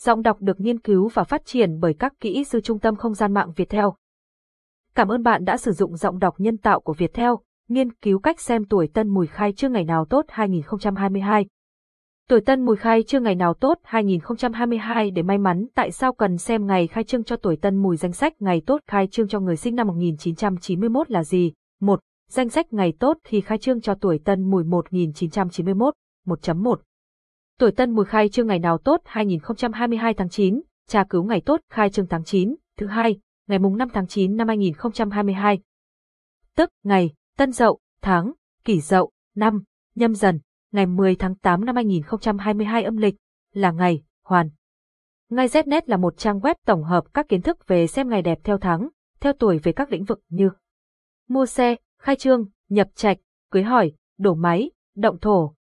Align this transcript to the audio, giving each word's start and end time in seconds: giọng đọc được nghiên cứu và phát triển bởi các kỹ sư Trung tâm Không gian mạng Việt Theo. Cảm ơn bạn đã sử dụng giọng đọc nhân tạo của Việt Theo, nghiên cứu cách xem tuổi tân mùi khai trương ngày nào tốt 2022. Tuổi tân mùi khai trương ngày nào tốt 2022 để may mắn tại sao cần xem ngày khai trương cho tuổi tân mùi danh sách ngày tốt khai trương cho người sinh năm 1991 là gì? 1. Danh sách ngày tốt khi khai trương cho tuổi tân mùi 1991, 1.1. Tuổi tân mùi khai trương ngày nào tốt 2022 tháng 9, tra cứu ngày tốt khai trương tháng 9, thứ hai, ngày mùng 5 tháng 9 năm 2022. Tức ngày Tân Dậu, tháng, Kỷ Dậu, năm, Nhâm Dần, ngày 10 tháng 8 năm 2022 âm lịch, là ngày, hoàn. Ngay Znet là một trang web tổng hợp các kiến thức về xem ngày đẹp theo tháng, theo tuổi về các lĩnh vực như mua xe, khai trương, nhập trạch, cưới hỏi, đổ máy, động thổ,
giọng 0.00 0.22
đọc 0.22 0.36
được 0.40 0.60
nghiên 0.60 0.80
cứu 0.80 1.08
và 1.08 1.24
phát 1.24 1.42
triển 1.44 1.80
bởi 1.80 1.94
các 1.94 2.12
kỹ 2.20 2.44
sư 2.44 2.60
Trung 2.60 2.78
tâm 2.78 2.96
Không 2.96 3.14
gian 3.14 3.34
mạng 3.34 3.52
Việt 3.56 3.68
Theo. 3.68 3.94
Cảm 4.94 5.08
ơn 5.08 5.22
bạn 5.22 5.44
đã 5.44 5.56
sử 5.56 5.72
dụng 5.72 5.96
giọng 5.96 6.18
đọc 6.18 6.34
nhân 6.38 6.56
tạo 6.56 6.80
của 6.80 6.92
Việt 6.92 7.14
Theo, 7.14 7.40
nghiên 7.68 7.92
cứu 7.92 8.18
cách 8.18 8.40
xem 8.40 8.64
tuổi 8.64 8.88
tân 8.94 9.08
mùi 9.08 9.26
khai 9.26 9.52
trương 9.52 9.72
ngày 9.72 9.84
nào 9.84 10.04
tốt 10.04 10.24
2022. 10.28 11.46
Tuổi 12.28 12.40
tân 12.40 12.64
mùi 12.64 12.76
khai 12.76 13.02
trương 13.02 13.22
ngày 13.22 13.34
nào 13.34 13.54
tốt 13.54 13.78
2022 13.82 15.10
để 15.10 15.22
may 15.22 15.38
mắn 15.38 15.66
tại 15.74 15.90
sao 15.90 16.12
cần 16.12 16.38
xem 16.38 16.66
ngày 16.66 16.86
khai 16.86 17.04
trương 17.04 17.24
cho 17.24 17.36
tuổi 17.36 17.56
tân 17.56 17.76
mùi 17.76 17.96
danh 17.96 18.12
sách 18.12 18.42
ngày 18.42 18.62
tốt 18.66 18.80
khai 18.86 19.06
trương 19.06 19.28
cho 19.28 19.40
người 19.40 19.56
sinh 19.56 19.74
năm 19.74 19.86
1991 19.86 21.10
là 21.10 21.24
gì? 21.24 21.52
1. 21.80 22.00
Danh 22.30 22.48
sách 22.48 22.72
ngày 22.72 22.92
tốt 22.98 23.18
khi 23.24 23.40
khai 23.40 23.58
trương 23.58 23.80
cho 23.80 23.94
tuổi 23.94 24.20
tân 24.24 24.50
mùi 24.50 24.64
1991, 24.64 25.94
1.1. 26.26 26.76
Tuổi 27.60 27.72
tân 27.72 27.90
mùi 27.90 28.04
khai 28.04 28.28
trương 28.28 28.46
ngày 28.46 28.58
nào 28.58 28.78
tốt 28.78 29.00
2022 29.04 30.14
tháng 30.14 30.28
9, 30.28 30.60
tra 30.86 31.04
cứu 31.04 31.24
ngày 31.24 31.42
tốt 31.46 31.60
khai 31.70 31.90
trương 31.90 32.06
tháng 32.06 32.24
9, 32.24 32.54
thứ 32.76 32.86
hai, 32.86 33.18
ngày 33.48 33.58
mùng 33.58 33.76
5 33.76 33.88
tháng 33.92 34.06
9 34.06 34.36
năm 34.36 34.48
2022. 34.48 35.58
Tức 36.56 36.70
ngày 36.84 37.14
Tân 37.36 37.52
Dậu, 37.52 37.78
tháng, 38.02 38.32
Kỷ 38.64 38.80
Dậu, 38.80 39.10
năm, 39.34 39.62
Nhâm 39.94 40.14
Dần, 40.14 40.40
ngày 40.72 40.86
10 40.86 41.16
tháng 41.16 41.34
8 41.34 41.64
năm 41.64 41.74
2022 41.74 42.82
âm 42.82 42.96
lịch, 42.96 43.14
là 43.52 43.70
ngày, 43.70 44.02
hoàn. 44.24 44.50
Ngay 45.30 45.48
Znet 45.48 45.82
là 45.86 45.96
một 45.96 46.16
trang 46.16 46.38
web 46.38 46.54
tổng 46.66 46.84
hợp 46.84 47.04
các 47.14 47.28
kiến 47.28 47.42
thức 47.42 47.66
về 47.66 47.86
xem 47.86 48.08
ngày 48.08 48.22
đẹp 48.22 48.38
theo 48.44 48.58
tháng, 48.58 48.88
theo 49.20 49.32
tuổi 49.32 49.58
về 49.58 49.72
các 49.72 49.92
lĩnh 49.92 50.04
vực 50.04 50.20
như 50.28 50.50
mua 51.28 51.46
xe, 51.46 51.76
khai 52.02 52.16
trương, 52.16 52.46
nhập 52.68 52.88
trạch, 52.94 53.16
cưới 53.50 53.62
hỏi, 53.62 53.92
đổ 54.18 54.34
máy, 54.34 54.70
động 54.96 55.18
thổ, 55.20 55.54